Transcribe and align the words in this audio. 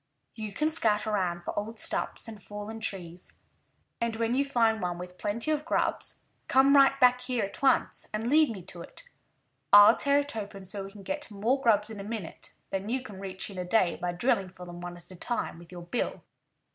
"You 0.33 0.51
can 0.51 0.71
scout 0.71 1.05
around 1.05 1.43
for 1.43 1.53
old 1.59 1.77
stumps 1.77 2.27
and 2.27 2.41
fallen 2.41 2.79
trees. 2.79 3.37
And 4.01 4.15
when 4.15 4.33
you 4.33 4.43
find 4.43 4.81
one 4.81 4.97
with 4.97 5.19
plenty 5.19 5.51
of 5.51 5.63
grubs, 5.63 6.21
come 6.47 6.75
right 6.75 6.99
back 6.99 7.21
here 7.21 7.45
at 7.45 7.61
once 7.61 8.07
and 8.11 8.25
lead 8.25 8.49
me 8.49 8.63
to 8.63 8.81
it. 8.81 9.03
I'll 9.71 9.95
tear 9.95 10.17
it 10.17 10.35
open 10.35 10.65
so 10.65 10.85
we 10.85 10.91
can 10.91 11.03
get 11.03 11.29
more 11.29 11.61
grubs 11.61 11.91
in 11.91 11.99
a 11.99 12.03
minute 12.03 12.53
than 12.71 12.89
you 12.89 13.03
can 13.03 13.19
reach 13.19 13.51
in 13.51 13.59
a 13.59 13.63
day 13.63 13.95
by 13.95 14.11
drilling 14.11 14.49
for 14.49 14.65
them 14.65 14.81
one 14.81 14.97
at 14.97 15.11
a 15.11 15.15
time 15.15 15.59
with 15.59 15.71
your 15.71 15.83
bill. 15.83 16.23